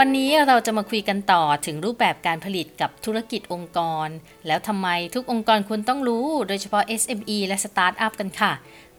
[0.00, 4.08] วันนี้เราจะมาคุยกันต่อถึงรูปแบบการผลิตกับธุรกิจองค์กร
[4.46, 8.52] แล้วทำไมทุกองค์กรควรต้องรู้โดยเฉพาะ SME และสตาร์ทอัพกันค่ะ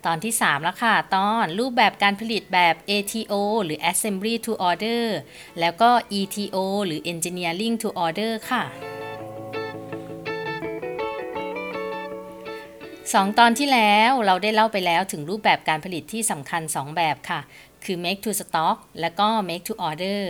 [0.06, 5.06] ตอนที่ 3 แล้วค่ะ ตอนรูปแบบการผลิตแบบ ATO หรือ Assembly to Order
[5.60, 8.64] แล้วก็ ETO หรือ Engineering to Order ค่ะ
[13.14, 17.40] สองตอนที่แล้วเราได้เล่าไปแล้วถึงรูปแบบการผลิตที่สำคัญ 2 แบบค่ะ
[17.86, 20.22] คือ make to stock และก็ make to order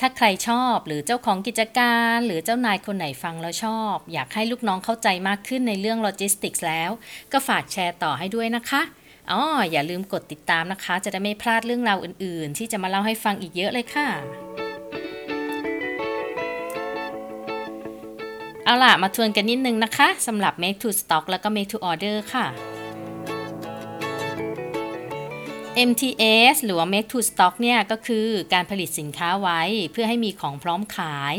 [0.00, 6.90] ถ้าใครชอบหรือเจ้าของกิจการ หรือเจ้านายคนไหนฟังแล้วชอบ อยากให้ลูกน้องเข้าใจมากขึ้นในเรื่องโลจิสติกส์แล้ว
[7.32, 8.82] ก็ฝากแชร์ต่อให้ด้วยนะคะ
[9.30, 9.40] อ๋อ
[9.70, 14.08] อย่าลืมกดติดตามนะคะ จะได้ไม่พลาดเรื่องราวอื่น ๆ ที่จะมาเล่าให้ฟังอีกเยอะเลยค่ะ
[18.64, 22.46] เอาล่ะ มาทวนกันนิดนึงนะคะสำหรับ make to stock แล้วก็ make to order ค่ะ
[25.76, 29.60] MTS หรือว่า make to stock เนี่ยก็คือการผลิตสินค้าไว้
[29.92, 31.34] เพื่อให้มีของพร้อมขาย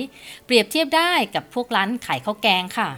[0.46, 2.90] เปรียบเทียบได้กับพวกร้านขายข้าวแกงค่ะ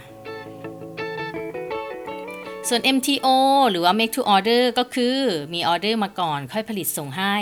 [2.68, 3.26] ส่วน MTO
[3.70, 5.16] หรือว่า make to order ก็คือ
[5.54, 7.36] มีออเดอร์มาก่อนค่อยผลิตส่งให้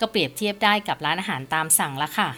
[0.00, 2.28] ก็เปรียบเทียบได้กับร้านอาหารตามสั่งละค่ะ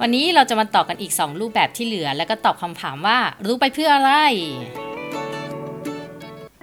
[0.00, 4.12] วันนี้เราจะมาต่อกันอีก 2 รูปแบบที่เหลือ แล้วก็ตอบคำถามว่ารู้ไปเพื่ออะไร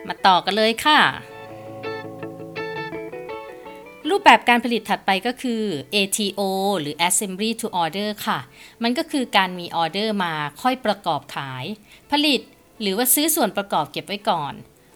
[0.08, 1.00] มาต่อกันเลยค่ะ
[4.10, 5.62] รูปแบบการผลิตถัดไปก็คือ
[5.96, 6.42] ATO
[6.80, 8.40] หรือ Assembly to Order ค่ะ
[8.84, 11.66] มันก็คือการมีออเดอร์มาค่อยประกอบขาย
[12.12, 12.42] ผลิต
[12.82, 14.54] หรือว่าซื้อส่วนประกอบเก็บไว้ก่อน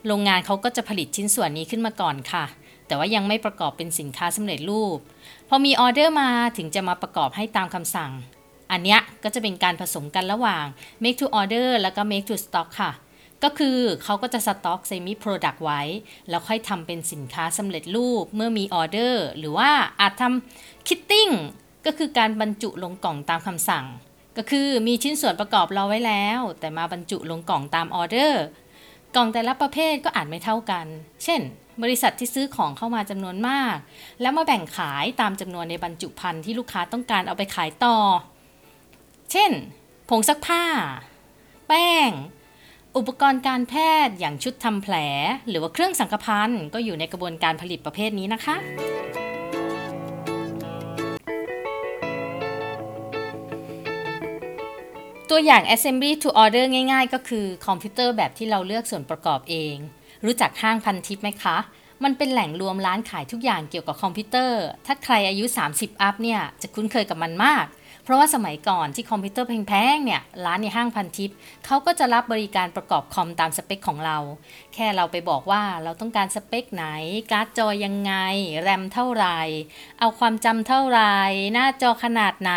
[0.08, 2.46] โรงงานเขาก็จะผลิตชิ้นส่วนนี้ขึ้นมาก่อนค่ะ
[2.88, 4.98] แต่ว่ายังไม่ประกอบเป็นสินค้าสำเร็จรูป
[5.50, 8.12] พอมีออเดอร์มาถึงจะมาประกอบให้ตามคำสั่ง
[8.72, 10.66] อันเนี้ยก็จะเป็นการผสมกันระหว่าง
[11.04, 12.92] make to order แล้วก็ make to stock ค่ะ
[13.44, 15.82] ก็คือเขาก็จะสต็อก semi product ไว้
[16.30, 19.70] แล้วค่อยทำเป็นสินค้าสำเร็จรูปเมื่อมีออเดอร์ หรือว่า
[20.00, 21.30] อาจทำ kitting
[21.86, 23.86] ก็คือการบรรจุลงกล่องตามคำสั่ง
[24.38, 28.44] ก็คือมีชิ้นส่วนประกอบรอไว้แล้ว แต่มาบรรจุลงกล่องตามออเดอร์
[29.16, 30.86] กล่องแต่ละประเภทก็อาจไม่เท่ากัน
[31.24, 31.42] เช่น
[31.84, 33.76] บริษัทที่ซื้อของเข้ามาจำนวนมาก
[34.22, 37.98] แล้วมาแบ่งขายตามจำนวนในบรรจุภัณฑ์ที่ลูกค้าต้องการเอาไปขายต่อ
[39.32, 39.52] เช่น
[40.10, 40.64] ผงซักผ้า
[41.68, 42.10] แป้ง
[43.00, 43.76] อุปกรณ์การแพ
[44.08, 44.96] ทย์อย่างชุดทำแผล
[45.50, 48.56] หรือว่าเครื่องสังกพันก็อยู่ในกระบวนการผลิตประเภทนี้นะคะ
[55.30, 59.76] ตัวอย่าง assembly to order ง่ายๆ ก็คือคอมพิวเตอร์แบบที่เราเลือกส่วนประกอบเอง
[60.26, 61.58] รู้จักห้างพันทิปไหมคะ
[62.04, 67.66] มันเป็นแหล่งรวมร้านขายทุกอย่างเกี่ยวกับคอมพิวเตอร์ ถ้าใครอายุ 30 up เนี่ย จะคุ้นเคยกับมันมาก
[68.10, 71.32] เพราะว่าสมัยก่อนที่คอมพิวเตอร์แพงๆเนี่ยร้านในห้างพันทิป
[71.66, 74.18] เขาก็จะรับบริการประกอบคอมตามสเปคของเรา
[74.74, 76.86] แค่เราไปบอกว่าเราต้องการสเปคไหน
[77.32, 78.14] การ์ดจอยังไง
[78.62, 79.40] แรมเท่าไหร่
[80.00, 81.16] เอาความจำเท่าไหร่
[81.54, 82.54] หน้าจอขนาดไหน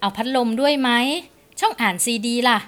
[0.00, 0.90] เอาพัดลมด้วยไหม
[1.60, 2.58] ช่องอ่านซีดีล่ะ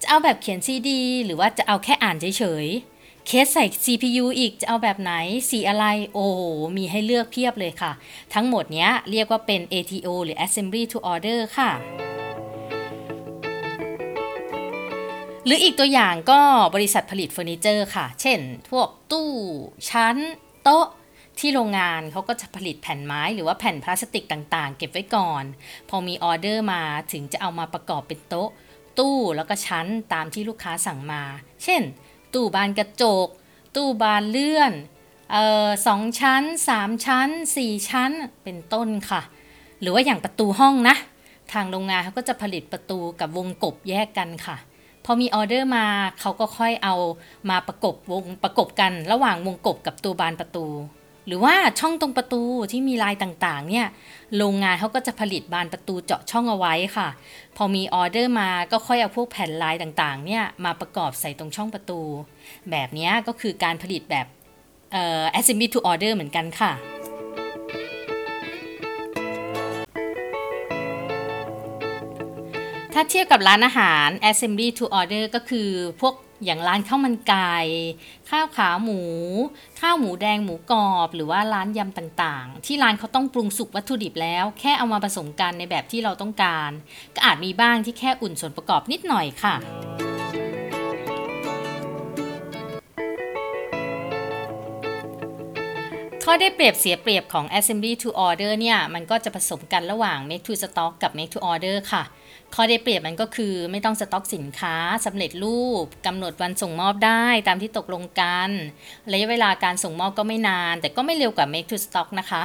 [0.00, 2.93] จะเอาแบบเขียนซีดีหรือว่าจะเอาแค่อ่านเฉยๆ
[3.26, 5.12] เคสใส่ CPU อีกจะเอาแบบไหน
[5.50, 6.40] สีอะไร โอ้โห
[6.76, 7.92] มีให้เลือกเพียบเลยค่ะ
[8.34, 11.70] ทั้งหมดเนี้ยเรียกว่าเป็น ATO หรือ Assembly to Order ค่ะ
[15.44, 16.40] หรืออีกตัวอย่างก็
[16.74, 18.40] บริษัทผลิตเฟอร์นิเจอร์ค่ะ เช่น
[18.70, 19.30] พวกตู้
[19.90, 20.16] ชั้น
[20.62, 20.86] โต๊ะ
[21.38, 25.44] ที่โรงงานเขาก็จะผลิตแผ่นไม้หรือว่าแผ่นพลาสติกต่างๆ เก็บไว้ก่อน
[25.88, 26.82] พอมีออเดอร์มา
[27.12, 28.50] ถึงจะเอามาประกอบเป็นโต๊ะ
[28.98, 31.22] ตู้แล้วก็ชั้นตามที่ลูกค้าสั่งมา
[31.64, 31.82] เช่น
[32.34, 33.28] ตู้บานกระจก
[33.76, 34.72] ตู้บานเลื่อน
[35.34, 35.36] อ
[35.66, 38.10] อสองชั้นสามชั้นสี่ชั้น
[38.42, 39.22] เป็นต้นค่ะ
[39.80, 40.96] หรือว่าอย่างประตูห้องนะ
[41.52, 44.56] ทางโรงงานเขาก็จะผลิตประตูกับวงกบแยกกันค่ะ
[45.04, 45.86] พอมีออเดอร์มา
[46.20, 46.94] เขาก็ค่อยเอา
[47.50, 50.66] มาประกบวงประกบกัน ระหว่างวงกบกับตัวบานประตู
[51.26, 52.42] หรือว่าช่องตรงประตู
[52.72, 53.86] ที่มีลายต่างๆ เนี่ย
[54.36, 57.08] โรงงานเขาก็จะผลิตบานประตูเจาะช่องเอาไว้ค่ะ
[57.56, 62.00] พอมีออเดอร์มาก็ค่อยเอาพวกแผ่นลายต่างๆ เนี่ยมาประกอบใส่ตรงช่องประตู
[62.70, 64.26] แบบนี้ก็คือการผลิตแบบ
[64.92, 66.72] เอ่อ assembly to order เหมือนกันค่ะ
[72.96, 75.68] ถ้าเทียบกับร้านอาหาร assembly to order ก็คือ
[76.00, 77.56] พวก อย่างร้านข้าวมันไก่
[78.30, 79.00] ข้าวขาหมู
[79.80, 86.70] ข้าวหมูแดงหมูกรอบ หรือว่าร้านยำต่างๆ ที่ร้านเขาต้องปรุงสุกวัตถุดิบแล้ว แค่เอามาผสมกันในแบบที่เราต้องการ
[87.14, 89.54] ก็อาจมีบ้างที่แค่อุ่นส่วนประกอบนิดหน่อยค่ะ
[96.28, 102.02] ข้อได้เปรียบเสียเปรียบของ assembly to order เนี่ย มันก็จะผสมกันระหว่าง make to stock กับ make to order ค่ะ
[102.54, 108.50] ข้อได้เปรียบมันก็คือไม่ต้องสต็อกสินค้าสำเร็จรูปกำหนดวันส่งมอบได้ตามที่ตกลงกัน
[109.12, 112.42] ระยะเวลาการส่งมอบก็ไม่นาน แต่ก็ไม่เร็วกว่า make to stock นะคะ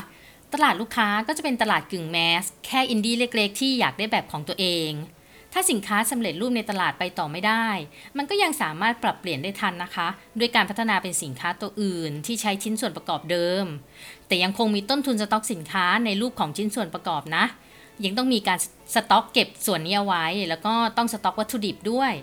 [0.53, 4.91] ตลาดลูกค้าก็จะเป็นตลาดกึ่ง mass แค่อินดี้เล็กๆ ที่อยากได้แบบของตัวเอง
[5.53, 7.67] ถ้าสินค้าสำเร็จรูปในตลาดไปต่อไม่ได้
[8.17, 10.07] มันก็ยังสามารถปรับเปลี่ยนได้ทันนะคะ
[10.39, 13.65] ด้วยการพัฒนาเป็นสินค้าตัวอื่น ที่ใช้ชิ้นส่วนประกอบเดิม
[14.27, 17.45] แต่ยังคงมีต้นทุนสต็อกสินค้าในรูปของชิ้นส่วนประกอบนะ
[18.05, 18.59] ยังต้องมีการ
[18.95, 22.13] สต็อกเก็บส่วนนี้เอาไว้ แล้วก็ต้องสต็อกวัตถุดิบด้วย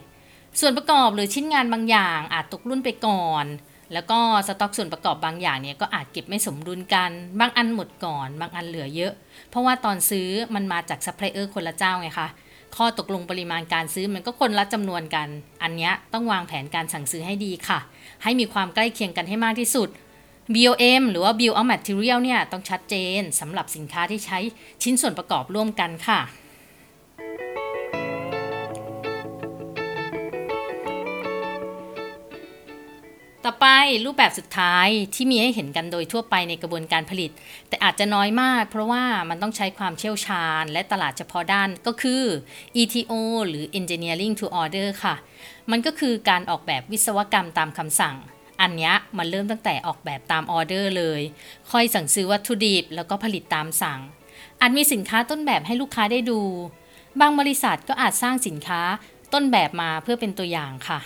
[0.60, 3.46] ส่วนประกอบหรือชิ้นงานบางอย่างอาจตกรุ่นไปก่อน
[3.92, 4.18] แล้วก็
[4.48, 9.12] สต็อกส่วนประกอบบางอย่างเนี่ยก็อาจเก็บไม่สมดุลกัน บางอันหมดก่อน บางอันเหลือเยอะ
[9.50, 12.28] เพราะว่าตอนซื้อมันมาจากซัพพลายเออร์คนละเจ้าไงคะ
[12.76, 15.28] ข้อตกลงปริมาณการซื้อมันก็คนละจำนวนกัน
[15.62, 17.78] อันนี้ต้องวางแผนการสั่งซื้อให้ดีค่ะ
[18.22, 19.88] ให้มีความใกล้เคียงกันให้มากที่สุด
[20.54, 24.38] BOM หรือว่า Bill of Material เนี่ยต้องชัดเจนสำหรับสินค้าที่ใช้
[24.82, 26.20] ชิ้นส่วนประกอบร่วมกันค่ะ
[33.48, 33.68] ต่อไป
[34.04, 37.30] รูปแบบสุดท้ายที่มีให้เห็นกันโดยทั่วไปในกระบวนการผลิต
[37.68, 42.22] แต่อาจจะน้อยมาก เพราะว่ามันต้องใช้ความเชี่ยวชาญ และตลาดเฉพาะด้านก็คือ
[42.82, 43.12] ETO
[43.48, 45.14] หรือ Engineering to Order ค่ะ
[45.70, 48.16] มันก็คือการออกแบบวิศวกรรมตามคำสั่ง
[48.60, 51.20] อันนี้มันเริ่มตั้งแต่ออกแบบตามออเดอร์เลย
[51.70, 54.00] ค่อยสั่งซื้อวัตถุดิบแล้วก็ผลิตตามสั่ง
[54.60, 56.40] อาจมีสินค้าต้นแบบให้ลูกค้าได้ดู
[57.20, 58.80] บางบริษัทก็อาจสร้างสินค้า
[59.32, 61.00] ต้นแบบมาเพื่อเป็นตัวอย่างค่ะ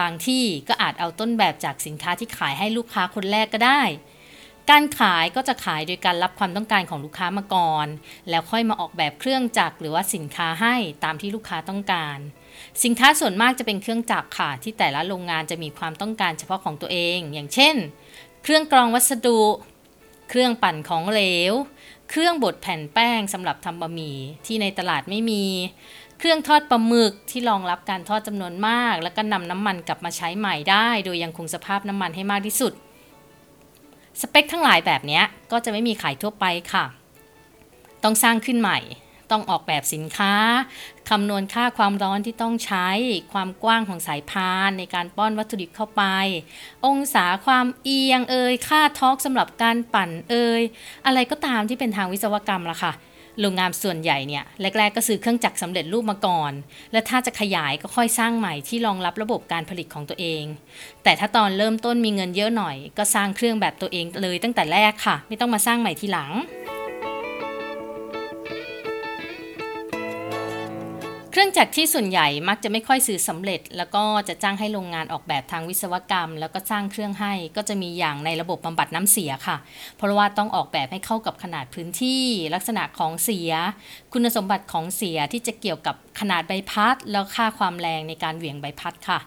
[0.00, 3.82] บางที่ก็อาจเอาต้นแบบจากสินค้าที่ขายให้ลูกค้าคนแรกก็ได้
[4.70, 7.86] การขายก็จะขายโดยการรับความต้องการของลูกค้ามาก่อน
[8.30, 10.74] แล้วค่อยมาออกแบบเครื่องจักรหรือว่าสินค้าให้
[11.04, 12.18] ตามที่ลูกค้าต้องการ
[12.84, 17.74] สินค้าส่วนมากจะเป็นเครื่องจักรค่ะ ที่แต่ละโรงงานจะมีความต้องการเฉพาะของตัวเอง อย่างเช่น
[18.42, 19.40] เครื่องกรองวัสดุ
[20.30, 21.52] เครื่องปั่นของเหลว
[22.10, 24.16] เครื่องบดแผ่นแป้งสำหรับทำบะหมี่
[24.46, 25.44] ที่ในตลาดไม่มี
[26.18, 32.72] เครื่องทอดปลาหมึกที่รองรับการทอดจำนวนมาก แล้วก็นำน้ำมันกลับมาใช้ใหม่ได้ โดยยังคงสภาพน้ำมันให้มากที่สุด
[34.20, 35.20] สเปคทั้งหลายแบบนี้
[35.52, 36.84] ก็จะไม่มีขายทั่วไปค่ะ
[38.04, 38.78] ต้องสร้างขึ้นใหม่
[39.30, 40.34] ต้องออกแบบสินค้า
[41.10, 42.88] คำนวณค่าความร้อนที่ต้องใช้
[43.32, 46.02] ความกว้างของสายพานในการป้อนวัตถุดิบเข้าไป
[46.86, 50.62] องศาความเอียงเอ่ยค่าทอร์กสำหรับการปั่นเอ่ย
[51.06, 52.94] อะไรก็ตามที่เป็นทางวิศวกรรมละค่ะ
[53.40, 56.52] โรงงานส่วนใหญ่เนี่ยแรก ๆ ก็ซื้อเครื่องจักรสำเร็จรูปมาก่อน
[56.92, 60.44] และถ้าจะขยายก็ค่อยสร้างใหม่ที่รองรับระบบการผลิตของตัวเอง
[61.02, 66.32] แต่ถ้าตอนเริ่มต้นมีเงินเยอะหน่อย ก็สร้างเครื่องแบบตัวเองเลยตั้งแต่แรกค่ะ ไม่ต้องมาสร้างใหม่ทีหลัง
[71.36, 79.56] เครื่องจักรที่ส่วนใหญ่มักจะไม่ค่อยซื้อสำเร็จ แล้วก็จะจ้างให้โรงงานออกแบบทางวิศวกรรม แล้วก็สร้างเครื่องให้ก็จะมีอย่างในระบบบำบัดน้ำเสียค่ะ
[79.96, 82.22] เพราะว่าต้องออกแบบให้เข้ากับขนาดพื้นที่
[82.54, 83.50] ลักษณะของเสีย
[84.12, 89.18] คุณสมบัติของเสียที่จะเกี่ยวกับขนาดใบพัด แล้วค่าความแรงในการเหวี่ยงใบพัดค่ะ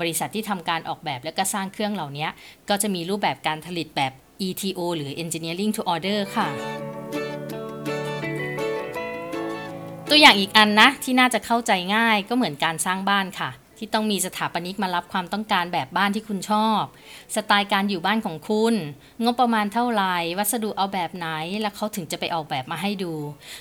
[0.00, 2.28] บริษัทที่ทำการออกแบบและก็สร้างเครื่องเหล่านี้
[2.68, 4.12] ก็จะมีรูปแบบการผลิตแบบ
[4.48, 6.89] ETO หรือ Engineering to Order ค่ะ
[10.12, 16.82] ตัวอย่างอีกอันนะที่น่าจะเข้าใจง่ายก็เหมือนการสร้างบ้านค่ะ ที่ต้องมีสถาปนิกมารับความต้องการแบบบ้านที่คุณชอบ
[17.34, 18.74] สไตล์การอยู่บ้านของคุณ
[19.24, 21.26] งบประมาณเท่าไหร่วัสดุเอาแบบไหน
[21.60, 23.12] แล้วเขาถึงจะไปออกแบบมาให้ดู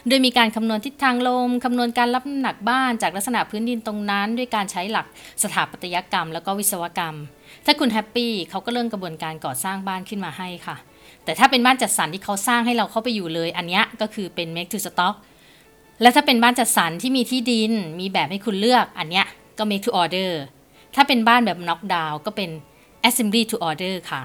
[0.07, 5.05] โดยมีการคำนวณทิศทางลมคำนวณการรับน้ำหนักบ้านจากลักษณะพื้นดินตรงนั้น ด้วยการใช้หลัก
[5.43, 7.15] สถาปัตยกรรม แล้วก็วิศวกรรม
[7.65, 10.75] ถ้าคุณแฮปปี้เขาก็เริ่มกระบวนการก่อสร้างบ้านขึ้นมาให้ค่ะ
[11.23, 15.15] แต่ถ้าเป็นบ้านจัดสรรที่เขาสร้างให้เราเข้าไปอยู่เลย อันนี้ก็คือเป็น make to stock
[16.01, 19.27] และถ้าเป็นบ้านจัดสรรที่มีที่ดิน มีแบบให้คุณเลือกอันเนี้ย
[19.57, 20.31] ก็ make to order
[20.95, 22.49] ถ้าเป็นบ้านแบบ knock down ก็เป็น
[23.07, 24.21] assembly to order ค่ะ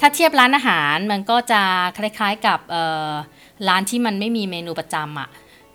[0.00, 1.62] ถ้าเทียบร้านอาหารมันก็จะ
[1.98, 2.60] คล้ายๆกับ
[3.68, 5.28] ร้านที่มันไม่มีเมนูประจำอะ่ะ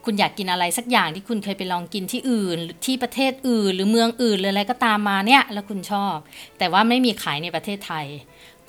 [0.05, 6.15] คุณอยากกินอะไรสักอย่างที่คุณเคยไปลองกินที่อื่น ที่ประเทศอื่น หรือเมืองอื่นหรืออะไรก็ตามมาเนี่ย แล้วคุณชอบ
[6.57, 8.05] แต่ว่าไม่มีขายในประเทศไทย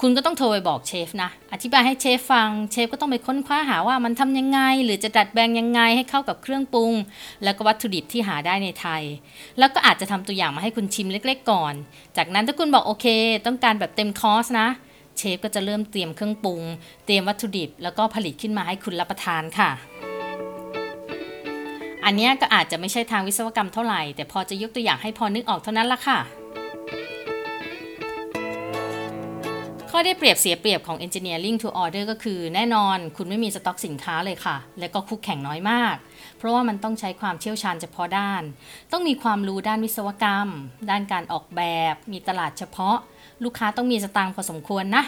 [0.02, 6.92] คุณก็ต้องโทรไปบอกเชฟนะ อธิบายให้เชฟฟัง เชฟก็ต้องไปค้นคว้าหาว่ามันทำยังไง หรือจะดัดแปลงยังไงให้เข้ากับเครื่องปรุง
[7.44, 9.02] แล้วก็วัตถุดิบที่หาได้ในไทย
[9.58, 11.74] แล้วก็อาจจะทำตัวอย่างมาให้คุณชิมเล็ก ๆ ก่อน
[12.16, 13.06] จากนั้นถ้าคุณบอกโอเค
[13.46, 14.68] ต้องการแบบเต็มคอร์สนะ
[15.18, 16.62] เชฟก็จะเริ่มเตรียมเครื่องปรุง
[17.06, 19.70] เตรียมวัตถุดิบ แล้วก็ผลิตขึ้นมาให้คุณรับประทานค่ะ
[22.04, 26.18] อันนี้ก็อาจจะไม่ใช่ทางวิศวกรรมเท่าไหร่ แต่พอจะยกตัวอย่างให้พอนึกออกเท่านั้นละค่ะ
[30.00, 35.96] ข้อได้เปรียบเสียเปรียบของ engineering to order ก็คือแน่นอนคุณไม่มีสต็อกสินค้าเลยค่ะ และก็คู่แข่งน้อยมาก
[36.38, 38.42] เพราะว่ามันต้องใช้ความเชี่ยวชาญเฉพาะด้าน
[38.92, 40.48] ต้องมีความรู้ด้านวิศวกรรม
[40.90, 41.62] ด้านการออกแบ
[41.92, 42.96] บ มีตลาดเฉพาะ
[43.44, 45.04] ลูกค้าต้องมีสตางค์พอสมควรนะ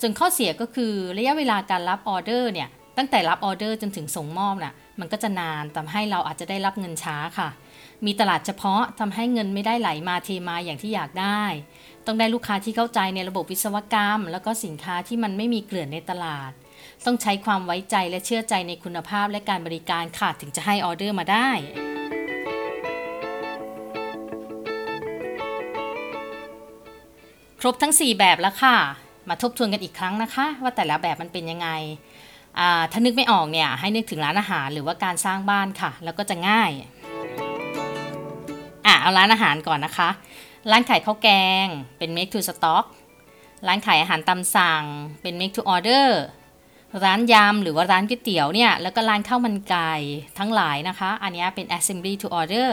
[0.00, 7.48] ส่วนข้อเสียก็คือระยะเวลาการรับออเดอร์เนี่ยตั้งแต่รับออเดอร์จนถึงส่งมอบน่ะมันก็จะนานทำให้เราอาจจะได้รับเงินช้าค่ะ
[8.06, 11.42] มีตลาดเฉพาะทำให้เงินไม่ได้ไหลมาเทมาอย่างที่อยากได้
[12.06, 16.52] ต้องได้ลูกค้าที่เข้าใจในระบบวิศวกรรม แล้วก็สินค้าที่มันไม่มีเกลื่อนในตลาด
[17.06, 21.48] ต้องใช้ความไว้ใจและเชื่อใจในคุณภาพและการบริการค่ะถึงจะให้ออเดอร์มาได้
[27.60, 28.76] ครบทั้ง 4 แบบแล้วค่ะ
[29.28, 31.68] มาทบทวนกันอีกครั้งนะคะ ว่าแต่ละแบบมันเป็นยังไง
[32.92, 36.70] ถ้านึกไม่ออกเนี่ยให้นึกถึงร้านอาหารหรือว่าการสร้างบ้านค่ะ แล้วก็จะง่าย
[38.86, 40.10] อะเอาร้านอาหารก่อนนะคะ
[40.70, 41.28] ร้านขายข้าวแก
[41.64, 41.66] ง
[41.98, 42.84] เป็น make to stock
[43.66, 44.84] ร้านขายอาหารตามสั่ง
[45.22, 46.06] เป็น make to order
[47.04, 49.92] ร้านยำหรือว่าร้านก๋วยเตี๋ยวเนี่ย แล้วก็ร้านข้าวมันไก่
[50.38, 52.70] ทั้งหลายนะคะ อันนี้เป็น assembly to order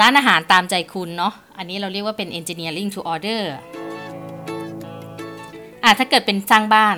[0.00, 3.42] ร้านอาหารตามใจคุณเนาะ อันนี้เราเรียกว่าเป็น engineering to order
[5.84, 6.96] อะถ้าเกิดเป็นสร้างบ้าน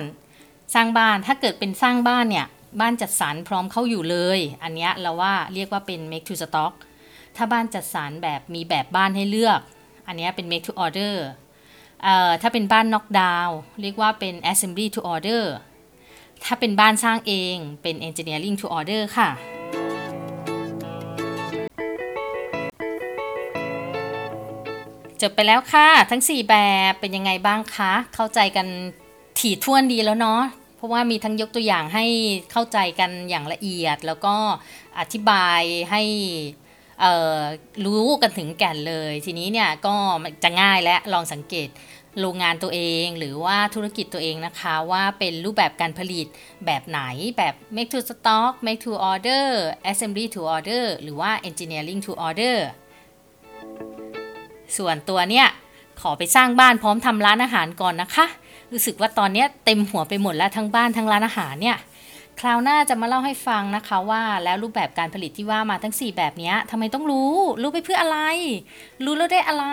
[0.73, 2.47] สร้างบ้าน ถ้าเกิดเป็นสร้างบ้านเนี่ย
[2.79, 6.73] บ้านจัดสรรพร้อมเข้าอยู่เลย อันนี้เราว่าเรียกว่าเป็น make to stock
[7.35, 9.59] ถ้าบ้านจัดสรรแบบมีแบบบ้านให้เลือก
[10.07, 11.15] อันนี้เป็น make to order
[12.03, 15.43] เอ่อถ้าเป็นบ้าน knock down เรียกว่าเป็น assembly to order
[16.45, 19.29] ถ้าเป็นบ้านสร้างเองเป็น engineering to order ค่ะ
[25.21, 26.55] จบไปแล้วค่ะ ทั้ง 4 แบ
[26.91, 28.67] บเป็นยังไงบ้างคะ เข้าใจกัน
[29.39, 30.41] ถี่ถ้วนดีแล้วเนาะ
[30.75, 32.05] เพราะว่ามีทั้งยกตัวอย่างให้
[32.51, 34.35] เข้าใจกันอย่างละเอียด แล้วก็
[34.99, 35.61] อธิบาย
[35.91, 36.01] ให้
[37.85, 39.95] รู้กันถึงแก่นเลย ทีนี้เนี่ยก็
[40.43, 41.69] จะง่ายและลองสังเกต
[42.21, 46.27] โรงงานตัวเองหรือว่าธุรกิจตัวเองนะคะว่าเป็นรูปแบบการผลิต
[46.65, 47.01] แบบไหน
[47.37, 49.45] แบบ make to stock make to order
[49.91, 52.57] assembly to order หรือว่า engineering to order
[54.77, 55.47] ส่วนตัวเนี่ย
[56.01, 58.25] ขอไปสร้างบ้านพร้อมทำร้านอาหารก่อนนะคะ
[58.71, 61.77] รู้สึกว่าตอนนี้เต็มหัวไปหมดแล้วทั้งบ้านทั้งร้านอาหารเนี่ย
[62.39, 68.19] คราวหน้าจะมาเล่าให้ฟังนะคะว่าแล้วรูปแบบการผลิตที่ว่ามาทั้ง 4 แบบนี้ทำไมต้องรู้ รู้ไปเพื่ออะไร
[69.05, 69.65] รู้แล้วได้อะไร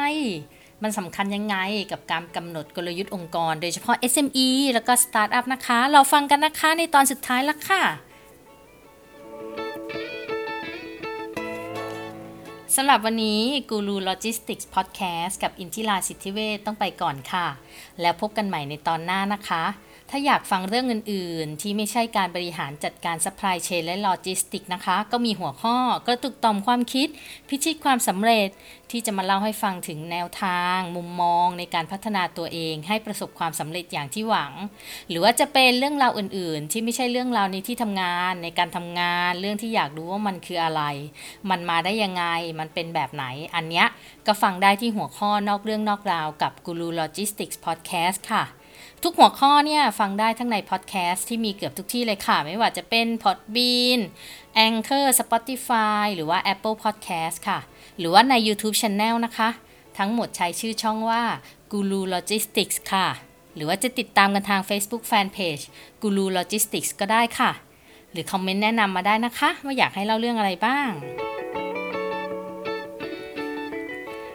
[0.82, 1.56] มันสำคัญยังไง
[1.92, 7.82] กับการกำหนดกลยุทธ์องค์กร โดยเฉพาะ SME แล้วก็สตาร์ทอัพนะคะ รอฟังกันนะคะในตอนสุดท้ายละค่ะ
[12.76, 17.46] สำหรับวันนี้กูรูโลจิสติกส์พอดแคสต์กับอินทิราสิทธิเวชต้องไปก่อนค่ะ
[18.00, 19.64] แล้วพบกันใหม่ในตอนหน้านะคะ
[20.12, 25.76] ถ้าอยากฟังเรื่องอื่น ๆ ที่ไม่ใช่การบริหารจัดการ supply chain และโลจิสติกนะคะ ก็มีหัวข้อ
[26.06, 27.08] กระตุกต่อมความคิด
[27.48, 28.48] พิชิตความสำเร็จ
[28.90, 34.52] ที่จะมาเล่าให้ฟังถึงแนวทาง มุมมองในการพัฒนาตัวเอง ให้ประสบความสำเร็จอย่างที่หวัง
[35.08, 40.82] หรือว่าจะเป็นเรื่องราวอื่น ๆ ที่ไม่ใช่เรื่องราวในที่ทำงาน ในการทำงาน เรื่องที่อยากรู้ว่ามันคืออะไร
[41.50, 42.24] มันมาได้ยังไง
[42.60, 43.24] มันเป็นแบบไหน
[43.54, 43.86] อันเนี้ย
[44.26, 48.44] ก็ฟังได้ที่หัวข้อนอกเรื่องนอกราวกับ Guru Logistics Podcast ค่ะ
[49.04, 54.00] ทุกหัวข้อเนี่ยฟังได้ทั้งในพอดแคสต์ที่มีเกือบทุกที่เลยค่ะ ไม่ว่าจะเป็น Podbean
[54.66, 57.58] Anchor Spotify หรือว่า Apple Podcast ค่ะ
[57.98, 59.48] หรือว่าใน YouTube Channel นะคะ
[59.98, 61.22] ทั้งหมดใช้ชื่อช่องว่า
[61.72, 63.08] Guru Logistics ค่ะ
[63.54, 65.64] หรือว่าจะติดตามกันทาง Facebook Fanpage
[66.02, 67.50] Guru Logistics ก็ได้ค่ะ
[68.12, 70.90] หรือคอมเมนต์แนะนำมาได้นะคะ ว่าอยากให้เล่าเรื่องอะไรบ้าง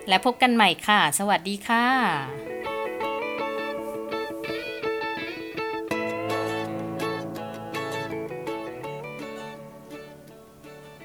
[0.07, 2.44] และพบกันใหม่ค่ะ สวัสดีค่ะ